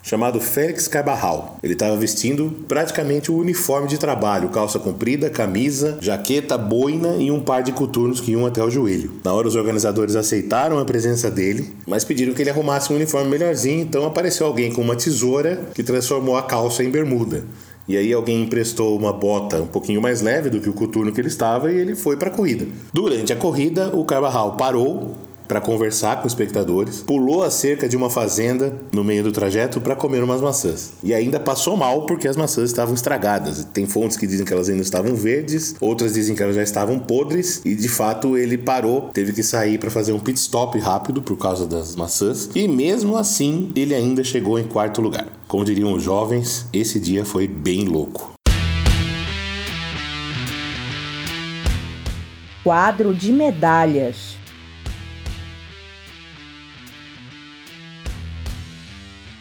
chamado 0.08 0.40
Félix 0.40 0.88
Carbarral. 0.88 1.60
Ele 1.62 1.74
estava 1.74 1.98
vestindo 1.98 2.50
praticamente 2.66 3.30
o 3.30 3.38
uniforme 3.38 3.90
de 3.90 3.98
trabalho, 3.98 4.48
calça 4.48 4.80
comprida, 4.80 5.30
camisa, 5.30 5.98
jaqueta, 6.00 6.58
boina 6.58 7.18
e 7.18 7.30
um 7.30 7.42
par 7.42 7.62
de 7.62 7.74
coturnos 7.74 8.22
que 8.22 8.32
iam 8.32 8.46
até 8.46 8.64
o 8.64 8.70
joelho. 8.70 9.12
Na 9.22 9.34
hora 9.34 9.50
os 9.50 9.56
organizadores 9.58 10.16
aceitaram 10.16 10.80
a 10.80 10.86
presença 10.86 11.30
dele, 11.30 11.74
mas 11.86 12.06
pediram 12.06 12.34
que 12.34 12.42
ele 12.42 12.50
arrumasse 12.50 12.92
um 12.92 12.96
uniforme 12.96 13.30
melhorzinho, 13.30 13.82
então 13.82 14.06
apareceu 14.06 14.48
alguém 14.48 14.72
com 14.72 14.82
uma 14.82 14.96
tesoura 14.96 15.60
que 15.76 15.84
transformou 15.84 16.38
a 16.38 16.44
calça 16.44 16.86
em 16.86 16.90
bermuda. 16.90 17.44
E 17.86 17.98
aí 17.98 18.14
alguém 18.14 18.44
emprestou 18.44 18.98
uma 18.98 19.12
bota 19.12 19.62
um 19.62 19.68
pouquinho 19.68 20.02
mais 20.02 20.22
leve 20.22 20.50
do 20.50 20.62
que 20.62 20.70
o 20.70 20.74
coturno 20.74 21.12
que 21.12 21.20
ele 21.20 21.28
estava 21.28 21.70
e 21.70 21.78
ele 21.78 21.96
foi 21.96 22.16
para 22.16 22.30
a 22.30 22.32
corrida. 22.32 22.66
Durante 22.94 23.34
a 23.34 23.36
corrida, 23.36 23.94
o 23.94 24.06
Carbarral 24.06 24.56
parou, 24.56 25.16
para 25.48 25.62
conversar 25.62 26.22
com 26.22 26.28
espectadores, 26.28 27.02
pulou 27.02 27.44
a 27.44 27.50
cerca 27.50 27.88
de 27.88 27.96
uma 27.96 28.10
fazenda 28.10 28.74
no 28.92 29.04
meio 29.04 29.24
do 29.24 29.32
trajeto 29.32 29.80
para 29.80 29.96
comer 29.96 30.24
umas 30.24 30.42
maçãs. 30.42 30.94
E 31.04 31.14
ainda 31.14 31.40
passou 31.40 31.78
mal 31.78 32.06
porque 32.06 32.28
as 32.28 32.36
maçãs 32.36 32.70
estavam 32.70 32.94
estragadas. 32.94 33.64
Tem 33.74 33.86
fontes 33.86 34.18
que 34.18 34.28
dizem 34.28 34.46
que 34.46 34.54
elas 34.54 34.70
ainda 34.70 34.82
estavam 34.82 35.16
verdes, 35.16 35.76
outras 35.80 36.14
dizem 36.14 36.36
que 36.36 36.44
elas 36.44 36.56
já 36.56 36.64
estavam 36.64 37.00
podres, 37.00 37.62
e 37.64 37.76
de 37.76 37.90
fato 37.90 38.38
ele 38.38 38.58
parou, 38.58 39.10
teve 39.14 39.34
que 39.34 39.44
sair 39.44 39.78
para 39.78 39.90
fazer 39.90 40.12
um 40.12 40.20
pit 40.20 40.38
stop 40.40 40.78
rápido 40.80 41.22
por 41.22 41.38
causa 41.38 41.66
das 41.66 41.96
maçãs, 41.96 42.50
e 42.54 42.68
mesmo 42.68 43.18
assim 43.18 43.72
ele 43.76 43.96
ainda 43.96 44.24
chegou 44.24 44.60
em 44.60 44.68
quarto 44.68 45.02
lugar. 45.02 45.28
Como 45.48 45.64
diriam 45.64 45.94
os 45.94 46.04
jovens, 46.04 46.68
esse 46.74 47.00
dia 47.00 47.24
foi 47.24 47.48
bem 47.48 47.86
louco. 47.86 48.34
Quadro 52.64 53.14
de 53.14 53.32
medalhas. 53.32 54.37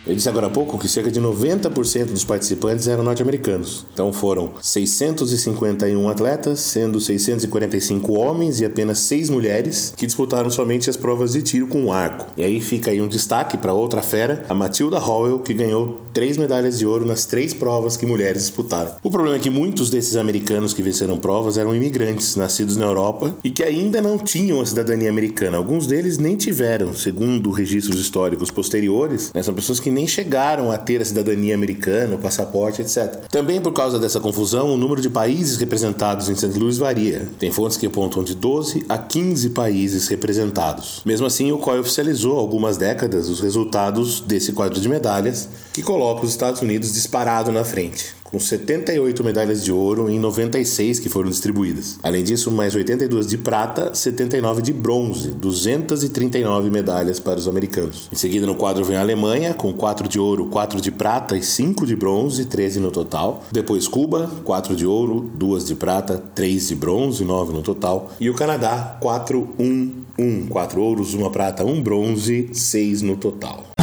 Eu 0.06 0.14
disse 0.14 0.28
agora 0.28 0.46
há 0.46 0.50
pouco 0.50 0.78
que 0.78 0.86
cerca 0.86 1.10
de 1.10 1.20
90% 1.20 2.06
dos 2.06 2.24
participantes 2.24 2.86
eram 2.86 3.02
norte-americanos. 3.02 3.84
Então 3.92 4.12
foram 4.12 4.52
651 4.62 6.08
atletas, 6.08 6.60
sendo 6.60 7.00
645 7.00 8.12
homens 8.12 8.60
e 8.60 8.64
apenas 8.64 9.00
6 9.00 9.30
mulheres, 9.30 9.92
que 9.96 10.06
disputaram 10.06 10.48
somente 10.48 10.88
as 10.88 10.96
provas 10.96 11.32
de 11.32 11.42
tiro 11.42 11.66
com 11.66 11.92
arco. 11.92 12.26
E 12.36 12.44
aí 12.44 12.60
fica 12.60 12.92
aí 12.92 13.02
um 13.02 13.08
destaque 13.08 13.56
para 13.56 13.72
outra 13.72 14.00
fera, 14.00 14.44
a 14.48 14.54
Matilda 14.54 14.98
Howell, 14.98 15.40
que 15.40 15.52
ganhou 15.52 16.02
três 16.12 16.36
medalhas 16.36 16.78
de 16.78 16.86
ouro 16.86 17.04
nas 17.04 17.26
três 17.26 17.52
provas 17.52 17.96
que 17.96 18.06
mulheres 18.06 18.42
disputaram. 18.42 18.92
O 19.02 19.10
problema 19.10 19.36
é 19.36 19.40
que 19.40 19.50
muitos 19.50 19.90
desses 19.90 20.16
americanos 20.16 20.72
que 20.72 20.82
venceram 20.82 21.18
provas 21.18 21.58
eram 21.58 21.74
imigrantes, 21.74 22.36
nascidos 22.36 22.76
na 22.76 22.86
Europa 22.86 23.34
e 23.42 23.50
que 23.50 23.62
ainda 23.62 24.00
não 24.00 24.16
tinham 24.16 24.60
a 24.60 24.66
cidadania 24.66 25.10
americana. 25.10 25.56
Alguns 25.56 25.86
deles 25.86 26.16
nem 26.16 26.36
tiveram, 26.36 26.94
segundo 26.94 27.50
registros 27.50 27.98
históricos 27.98 28.50
posteriores, 28.50 29.32
né, 29.34 29.42
são 29.42 29.52
pessoas 29.52 29.80
que 29.80 29.90
nem 29.96 30.06
chegaram 30.06 30.70
a 30.70 30.76
ter 30.76 31.00
a 31.00 31.04
cidadania 31.04 31.54
americana, 31.54 32.16
o 32.16 32.18
passaporte, 32.18 32.82
etc. 32.82 33.26
Também 33.30 33.60
por 33.60 33.72
causa 33.72 33.98
dessa 33.98 34.20
confusão, 34.20 34.74
o 34.74 34.76
número 34.76 35.00
de 35.00 35.08
países 35.08 35.56
representados 35.56 36.28
em 36.28 36.34
St. 36.34 36.58
Louis 36.58 36.76
varia. 36.76 37.26
Tem 37.38 37.50
fontes 37.50 37.78
que 37.78 37.86
apontam 37.86 38.22
de 38.22 38.34
12 38.34 38.84
a 38.88 38.98
15 38.98 39.50
países 39.50 40.06
representados. 40.08 41.00
Mesmo 41.04 41.26
assim, 41.26 41.50
o 41.50 41.58
COI 41.58 41.80
oficializou 41.80 42.36
há 42.36 42.40
algumas 42.40 42.76
décadas 42.76 43.28
os 43.30 43.40
resultados 43.40 44.20
desse 44.20 44.52
quadro 44.52 44.78
de 44.78 44.88
medalhas, 44.88 45.48
que 45.72 45.82
coloca 45.82 46.24
os 46.24 46.30
Estados 46.30 46.60
Unidos 46.60 46.92
disparado 46.92 47.50
na 47.50 47.64
frente 47.64 48.15
com 48.30 48.38
78 48.38 49.22
medalhas 49.22 49.64
de 49.64 49.72
ouro 49.72 50.10
em 50.10 50.18
96 50.18 50.98
que 50.98 51.08
foram 51.08 51.30
distribuídas. 51.30 51.98
Além 52.02 52.24
disso, 52.24 52.50
mais 52.50 52.74
82 52.74 53.26
de 53.26 53.38
prata, 53.38 53.94
79 53.94 54.62
de 54.62 54.72
bronze, 54.72 55.28
239 55.30 56.70
medalhas 56.70 57.20
para 57.20 57.38
os 57.38 57.48
americanos. 57.48 58.08
Em 58.12 58.16
seguida, 58.16 58.46
no 58.46 58.54
quadro 58.54 58.84
vem 58.84 58.96
a 58.96 59.00
Alemanha, 59.00 59.54
com 59.54 59.72
4 59.72 60.08
de 60.08 60.18
ouro, 60.18 60.46
4 60.46 60.80
de 60.80 60.90
prata 60.90 61.36
e 61.36 61.42
5 61.42 61.86
de 61.86 61.94
bronze, 61.94 62.44
13 62.44 62.80
no 62.80 62.90
total. 62.90 63.44
Depois 63.52 63.86
Cuba, 63.88 64.30
4 64.44 64.74
de 64.74 64.86
ouro, 64.86 65.30
2 65.34 65.66
de 65.66 65.74
prata, 65.74 66.22
3 66.34 66.68
de 66.68 66.74
bronze, 66.74 67.24
9 67.24 67.52
no 67.52 67.62
total. 67.62 68.10
E 68.20 68.28
o 68.28 68.34
Canadá, 68.34 68.98
4, 69.00 69.48
1, 69.58 69.92
1. 70.18 70.46
4 70.48 70.80
ouros, 70.80 71.14
1 71.14 71.30
prata, 71.30 71.64
1 71.64 71.82
bronze, 71.82 72.48
6 72.52 73.02
no 73.02 73.16
total. 73.16 73.75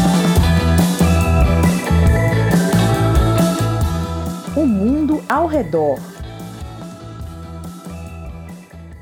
Ao 5.64 5.96
redor. 5.98 6.23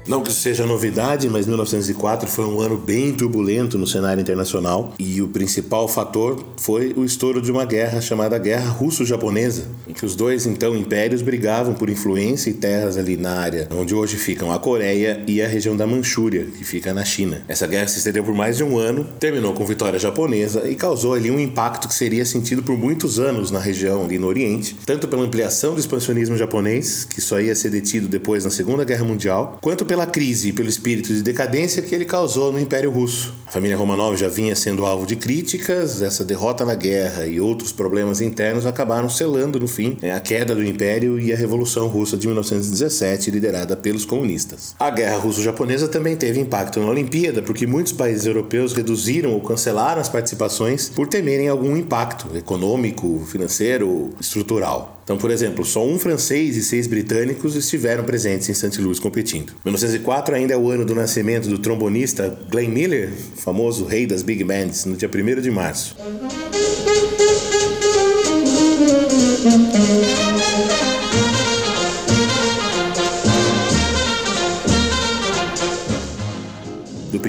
Não 0.08 0.22
que 0.22 0.34
seja 0.34 0.66
novidade, 0.66 1.30
mas 1.30 1.46
1904 1.46 2.28
foi 2.28 2.46
um 2.46 2.60
ano 2.60 2.76
bem 2.76 3.14
turbulento 3.14 3.78
no 3.78 3.86
cenário 3.86 4.20
internacional 4.20 4.94
e 4.98 5.22
o 5.22 5.28
principal 5.28 5.88
fator 5.88 6.44
foi 6.58 6.92
o 6.96 7.06
estouro 7.06 7.40
de 7.40 7.52
uma 7.52 7.66
guerra 7.66 8.02
chamada 8.02 8.38
Guerra 8.40 8.70
Russo-Japonesa, 8.72 9.66
em 9.88 9.94
que 9.94 10.06
os 10.06 10.16
dois 10.16 10.48
então 10.48 10.76
impérios 10.76 11.22
brigavam 11.22 11.76
por 11.76 11.90
influência 11.90 12.50
e 12.50 12.54
terras 12.54 12.98
ali 12.98 13.16
na 13.16 13.32
área 13.36 13.68
onde 13.72 13.94
hoje 13.94 14.18
ficam 14.18 14.52
a 14.52 14.58
Coreia 14.58 15.24
e 15.28 15.42
a 15.42 15.48
região 15.48 15.78
da 15.78 15.86
Manchúria, 15.86 16.46
que 16.46 16.64
fica 16.64 16.94
na 16.94 17.06
China. 17.06 17.44
Essa 17.48 17.68
guerra 17.68 17.88
se 17.88 18.00
estendeu 18.00 18.24
por 18.24 18.34
mais 18.34 18.58
de 18.58 18.64
um 18.64 18.80
ano, 18.80 19.08
terminou 19.20 19.54
com 19.54 19.66
vitória 19.66 20.00
japonesa 20.00 20.68
e 20.68 20.76
causou 20.76 21.14
ali 21.14 21.30
um 21.30 21.40
impacto 21.40 21.88
que 21.88 21.94
seria 21.94 22.26
sentido 22.26 22.64
por 22.64 22.76
muitos 22.76 23.20
anos 23.20 23.52
na 23.52 23.60
região 23.60 24.04
ali 24.04 24.18
no 24.18 24.28
Oriente, 24.28 24.76
tanto 24.84 25.08
pela 25.08 25.24
ampliação 25.24 25.76
do 25.76 25.80
expansionismo 25.80 26.36
japonês, 26.36 27.06
que 27.06 27.22
só 27.22 27.40
ia 27.40 27.56
ser 27.56 27.70
detido 27.70 28.08
depois 28.08 28.44
na 28.44 28.50
Segunda 28.50 28.84
Guerra 28.84 29.06
Mundial, 29.06 29.60
quanto 29.62 29.86
pela 29.92 30.06
crise 30.06 30.48
e 30.48 30.54
pelo 30.54 30.70
espírito 30.70 31.14
de 31.14 31.22
decadência 31.22 31.82
que 31.82 31.94
ele 31.94 32.06
causou 32.06 32.50
no 32.50 32.58
Império 32.58 32.90
Russo. 32.90 33.34
A 33.46 33.52
família 33.52 33.76
Romanov 33.76 34.16
já 34.16 34.30
vinha 34.30 34.56
sendo 34.56 34.86
alvo 34.86 35.06
de 35.06 35.18
críticas, 35.18 36.02
essa 36.02 36.24
derrota 36.24 36.64
na 36.64 36.76
guerra 36.76 37.28
e 37.28 37.42
outros 37.42 37.74
problemas 37.74 38.22
internos 38.22 38.66
acabaram 38.66 39.10
selando, 39.10 39.60
no 39.60 39.68
fim, 39.68 39.98
né, 40.02 40.14
a 40.14 40.22
queda 40.22 40.56
do 40.56 40.64
Império 40.64 41.20
e 41.20 41.34
a 41.34 41.36
Revolução 41.36 41.88
Russa 41.88 42.16
de 42.16 42.26
1917, 42.26 43.32
liderada 43.32 43.76
pelos 43.76 44.06
comunistas. 44.06 44.74
A 44.80 44.90
Guerra 44.90 45.18
Russo-Japonesa 45.18 45.90
também 45.90 46.16
teve 46.16 46.40
impacto 46.40 46.80
na 46.80 46.86
Olimpíada, 46.86 47.42
porque 47.42 47.68
muitos 47.68 47.92
países 47.92 48.26
europeus 48.26 48.72
reduziram 48.72 49.34
ou 49.34 49.42
cancelaram 49.42 50.00
as 50.00 50.08
participações 50.08 50.88
por 50.88 51.06
temerem 51.06 51.50
algum 51.50 51.76
impacto 51.76 52.30
econômico, 52.38 53.28
financeiro, 53.30 54.12
estrutural. 54.22 55.01
Então, 55.12 55.20
por 55.20 55.30
exemplo, 55.30 55.66
só 55.66 55.86
um 55.86 56.00
francês 56.00 56.56
e 56.56 56.64
seis 56.64 56.88
britânicos 56.88 57.58
estiveram 57.58 58.06
presentes 58.06 58.48
em 58.48 58.54
St. 58.54 58.82
Louis 58.82 58.98
competindo. 58.98 59.52
1904 59.66 60.34
ainda 60.34 60.54
é 60.54 60.58
o 60.58 60.70
ano 60.70 60.86
do 60.86 60.96
nascimento 60.96 61.50
do 61.50 61.60
trombonista 61.60 62.40
Glenn 62.50 62.70
Miller, 62.70 63.12
famoso 63.36 63.84
rei 63.84 64.08
das 64.08 64.24
big 64.24 64.42
bands, 64.46 64.86
no 64.86 64.96
dia 64.96 65.10
1 65.14 65.42
de 65.42 65.52
março. 65.52 65.98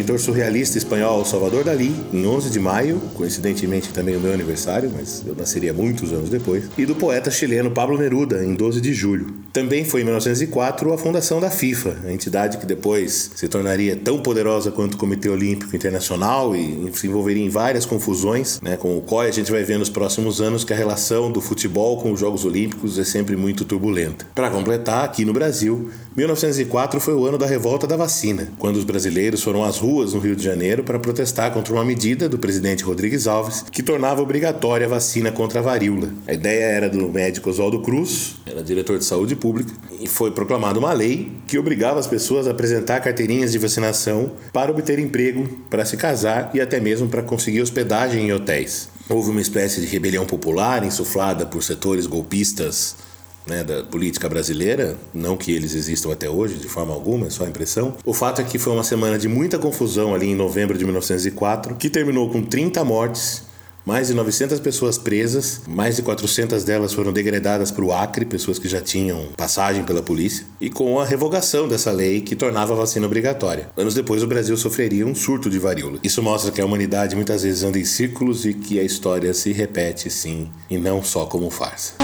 Pintor 0.02 0.18
surrealista 0.18 0.76
espanhol 0.76 1.25
Salvador 1.25 1.62
Dalí, 1.62 1.94
em 2.12 2.26
11 2.26 2.50
de 2.50 2.59
maio, 2.59 3.00
coincidentemente 3.14 3.90
também 3.90 4.16
o 4.16 4.21
meu 4.21 4.32
aniversário, 4.32 4.90
mas 4.92 5.23
eu 5.25 5.32
nasceria 5.32 5.73
muitos 5.73 6.12
anos 6.12 6.28
depois, 6.28 6.64
e 6.76 6.85
do 6.85 6.97
poeta 6.97 7.30
chileno 7.30 7.71
Pablo 7.71 7.97
Neruda, 7.97 8.44
em 8.44 8.52
12 8.52 8.80
de 8.80 8.92
julho. 8.92 9.32
Também 9.52 9.85
foi 9.85 10.00
em 10.00 10.04
1904 10.04 10.92
a 10.92 10.99
fundação 10.99 11.40
da 11.40 11.50
FIFA, 11.50 11.99
a 12.04 12.12
entidade 12.12 12.59
que 12.59 12.66
depois 12.66 13.30
se 13.37 13.47
tornaria 13.47 13.94
tão 13.94 14.18
poderosa 14.18 14.73
quanto 14.73 14.94
o 14.94 14.97
Comitê 14.97 15.28
Olímpico 15.28 15.76
Internacional 15.76 16.56
e 16.56 16.90
se 16.94 17.06
envolveria 17.06 17.44
em 17.44 17.49
várias 17.49 17.87
confusões, 17.87 18.61
né, 18.61 18.76
com 18.76 18.99
o 18.99 19.02
qual 19.02 19.21
a 19.21 19.30
gente 19.30 19.52
vai 19.52 19.62
ver 19.62 19.78
nos 19.78 19.88
próximos 19.88 20.40
anos 20.40 20.64
que 20.64 20.73
a 20.73 20.76
relação 20.76 21.30
do 21.30 21.40
futebol 21.40 22.02
com 22.02 22.11
os 22.11 22.18
Jogos 22.18 22.44
Olímpicos 22.44 22.99
é 22.99 23.04
sempre 23.04 23.37
muito 23.37 23.64
turbulenta. 23.64 24.26
Para 24.35 24.50
completar, 24.50 25.04
aqui 25.04 25.25
no 25.25 25.32
Brasil, 25.32 25.90
1904 26.14 27.00
foi 27.00 27.14
o 27.14 27.26
ano 27.26 27.38
da 27.38 27.47
revolta 27.47 27.87
da 27.87 27.97
vacina, 27.97 28.52
quando 28.59 28.76
os 28.76 28.85
brasileiros 28.85 29.42
foram 29.42 29.64
às 29.64 29.78
ruas 29.78 30.12
no 30.12 30.21
Rio 30.21 30.37
de 30.37 30.45
Janeiro 30.45 30.85
para 30.85 30.99
protestar 30.99 31.50
contra 31.54 31.73
uma 31.73 31.85
medida 31.85 32.28
do 32.28 32.38
presidente 32.38 32.85
Rodrigues 32.85 33.26
Alves 33.26 33.64
que 33.73 33.83
tornava 33.83 34.21
obrigatória 34.21 34.87
a 34.87 34.90
vacina 34.90 35.33
contra 35.33 35.61
a 35.61 35.62
varíola. 35.62 36.11
A 36.28 36.35
ideia 36.35 36.64
era 36.64 36.90
do 36.90 37.09
médico 37.09 37.49
Oswaldo 37.49 37.81
Cruz, 37.81 38.37
era 38.45 38.62
diretor 38.62 38.99
de 38.99 39.07
saúde 39.07 39.35
pública, 39.35 39.73
e 39.99 40.07
foi 40.07 40.31
proclamada 40.31 40.78
uma 40.78 40.92
lei 40.92 41.33
que 41.47 41.59
obrigava 41.59 41.99
as 41.99 42.07
pessoas 42.07 42.47
a 42.47 42.50
apresentar 42.50 43.00
carteirinhas 43.00 43.50
de 43.50 43.59
vacinação 43.59 44.33
para 44.52 44.71
obter 44.71 44.99
emprego, 44.99 45.49
para 45.71 45.87
se 45.87 45.97
casar 45.97 46.50
e 46.52 46.61
até 46.61 46.78
mesmo 46.78 47.09
para 47.09 47.23
conseguir 47.23 47.62
hospedagem 47.62 48.26
em 48.26 48.33
hotéis. 48.35 48.90
Houve 49.09 49.31
uma 49.31 49.40
espécie 49.40 49.81
de 49.81 49.87
rebelião 49.87 50.26
popular 50.26 50.85
insuflada 50.85 51.47
por 51.47 51.62
setores 51.62 52.07
golpistas 52.07 52.97
né, 53.46 53.64
da 53.64 53.82
política 53.82 54.28
brasileira, 54.28 54.96
não 55.12 55.37
que 55.37 55.52
eles 55.52 55.75
existam 55.75 56.12
até 56.12 56.28
hoje 56.28 56.56
de 56.56 56.68
forma 56.68 56.92
alguma, 56.92 57.26
é 57.26 57.30
só 57.30 57.46
impressão. 57.46 57.94
O 58.04 58.14
fato 58.14 58.40
é 58.40 58.44
que 58.44 58.58
foi 58.58 58.72
uma 58.72 58.84
semana 58.84 59.18
de 59.18 59.28
muita 59.28 59.58
confusão 59.58 60.14
ali 60.14 60.28
em 60.28 60.34
novembro 60.34 60.76
de 60.76 60.84
1904, 60.84 61.75
que 61.76 61.90
terminou 61.90 62.30
com 62.30 62.42
30 62.42 62.84
mortes, 62.84 63.42
Mais 63.84 64.06
de 64.06 64.14
900 64.14 64.61
pessoas 64.61 64.96
presas, 64.96 65.62
mais 65.66 65.96
de 65.96 66.02
400 66.02 66.62
delas 66.62 66.92
foram 66.92 67.12
degradadas 67.12 67.72
para 67.72 67.84
o 67.84 67.92
Acre, 67.92 68.25
pessoas 68.25 68.56
que 68.56 68.68
já 68.68 68.80
tinham 68.80 69.26
passagem 69.37 69.82
pela 69.82 70.00
polícia, 70.00 70.46
e 70.61 70.70
com 70.70 71.00
a 71.00 71.04
revogação 71.04 71.66
dessa 71.66 71.90
lei 71.90 72.20
que 72.20 72.37
tornava 72.37 72.75
a 72.75 72.76
vacina 72.76 73.06
obrigatória. 73.06 73.70
Anos 73.76 73.94
depois, 73.94 74.22
o 74.22 74.28
Brasil 74.28 74.56
sofreria 74.56 75.04
um 75.04 75.16
surto 75.16 75.50
de 75.50 75.58
varíola. 75.58 75.99
Isso 76.04 76.22
mostra 76.22 76.52
que 76.52 76.61
a 76.61 76.64
humanidade 76.64 77.16
muitas 77.16 77.42
vezes 77.42 77.64
anda 77.64 77.78
em 77.78 77.84
círculos 77.84 78.46
e 78.46 78.54
que 78.54 78.78
a 78.78 78.84
história 78.84 79.34
se 79.34 79.50
repete 79.52 80.08
sim, 80.08 80.49
e 80.70 80.78
não 80.78 81.02
só 81.02 81.26
como 81.26 81.50
farsa. 81.50 81.94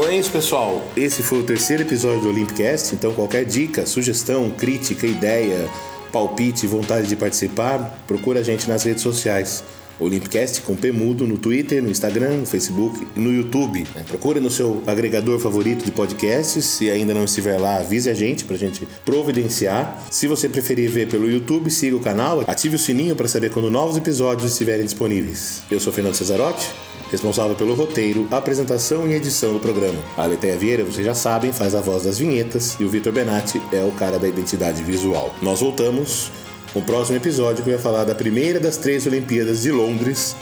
Bom, 0.00 0.08
é 0.08 0.16
isso, 0.16 0.30
pessoal. 0.30 0.82
Esse 0.96 1.22
foi 1.22 1.40
o 1.40 1.42
terceiro 1.42 1.82
episódio 1.82 2.22
do 2.22 2.30
Olympicast. 2.30 2.94
Então, 2.94 3.12
qualquer 3.12 3.44
dica, 3.44 3.84
sugestão, 3.84 4.48
crítica, 4.48 5.06
ideia, 5.06 5.68
palpite, 6.10 6.66
vontade 6.66 7.06
de 7.06 7.14
participar, 7.14 8.02
procura 8.06 8.40
a 8.40 8.42
gente 8.42 8.66
nas 8.66 8.82
redes 8.82 9.02
sociais. 9.02 9.62
Olympicast 10.00 10.62
com 10.62 10.74
P 10.74 10.90
mudo 10.90 11.26
no 11.26 11.38
Twitter, 11.38 11.82
no 11.82 11.90
Instagram, 11.90 12.38
no 12.38 12.46
Facebook 12.46 13.06
e 13.14 13.20
no 13.20 13.32
YouTube. 13.32 13.86
Procura 14.08 14.40
no 14.40 14.50
seu 14.50 14.82
agregador 14.86 15.38
favorito 15.38 15.84
de 15.84 15.92
podcasts. 15.92 16.64
Se 16.64 16.90
ainda 16.90 17.14
não 17.14 17.24
estiver 17.24 17.58
lá, 17.58 17.76
avise 17.76 18.08
a 18.08 18.14
gente 18.14 18.44
para 18.44 18.56
a 18.56 18.58
gente 18.58 18.86
providenciar. 19.04 20.02
Se 20.10 20.26
você 20.26 20.48
preferir 20.48 20.90
ver 20.90 21.08
pelo 21.08 21.30
YouTube, 21.30 21.70
siga 21.70 21.96
o 21.96 22.00
canal, 22.00 22.42
ative 22.46 22.76
o 22.76 22.78
sininho 22.78 23.14
para 23.14 23.28
saber 23.28 23.50
quando 23.50 23.70
novos 23.70 23.96
episódios 23.96 24.50
estiverem 24.50 24.84
disponíveis. 24.84 25.62
Eu 25.70 25.78
sou 25.78 25.92
Fernando 25.92 26.14
Cesarotti 26.14 26.66
responsável 27.10 27.56
pelo 27.56 27.74
roteiro, 27.74 28.26
apresentação 28.30 29.08
e 29.08 29.14
edição 29.14 29.52
do 29.52 29.60
programa. 29.60 29.98
A 30.16 30.26
Letéia 30.26 30.56
Vieira, 30.56 30.84
vocês 30.84 31.04
já 31.04 31.14
sabem, 31.14 31.52
faz 31.52 31.74
a 31.74 31.80
voz 31.80 32.04
das 32.04 32.18
vinhetas 32.18 32.76
e 32.78 32.84
o 32.84 32.88
Vitor 32.88 33.12
Benatti 33.12 33.60
é 33.72 33.82
o 33.82 33.90
cara 33.92 34.18
da 34.18 34.28
identidade 34.28 34.82
visual. 34.82 35.34
Nós 35.42 35.60
voltamos 35.60 36.30
com 36.72 36.80
o 36.80 36.82
próximo 36.82 37.16
episódio 37.16 37.64
que 37.64 37.70
vai 37.70 37.78
falar 37.78 38.04
da 38.04 38.14
primeira 38.14 38.60
das 38.60 38.76
três 38.76 39.06
Olimpíadas 39.06 39.62
de 39.62 39.70
Londres, 39.70 40.36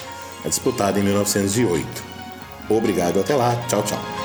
disputada 0.45 0.99
em 0.99 1.03
1908. 1.03 1.87
Obrigado, 2.69 3.21
até 3.21 3.35
lá, 3.35 3.57
tchau, 3.69 3.83
tchau. 3.83 4.18